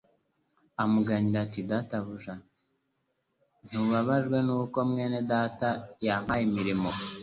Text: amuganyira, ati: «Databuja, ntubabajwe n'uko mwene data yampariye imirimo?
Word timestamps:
amuganyira, 0.83 1.37
ati: 1.45 1.59
«Databuja, 1.69 2.33
ntubabajwe 3.67 4.37
n'uko 4.45 4.77
mwene 4.89 5.19
data 5.31 5.69
yampariye 6.05 6.47
imirimo? 6.49 6.89